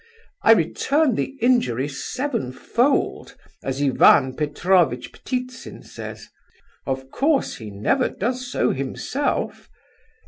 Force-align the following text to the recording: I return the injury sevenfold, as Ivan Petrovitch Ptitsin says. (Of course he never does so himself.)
I 0.41 0.53
return 0.53 1.13
the 1.13 1.37
injury 1.41 1.87
sevenfold, 1.87 3.35
as 3.63 3.83
Ivan 3.83 4.35
Petrovitch 4.35 5.11
Ptitsin 5.23 5.83
says. 5.83 6.27
(Of 6.87 7.11
course 7.11 7.57
he 7.57 7.69
never 7.69 8.09
does 8.09 8.51
so 8.51 8.71
himself.) 8.71 9.69